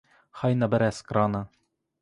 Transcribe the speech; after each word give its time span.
Хай 0.31 0.55
набере 0.55 0.91
з 0.91 1.01
крана. 1.01 1.47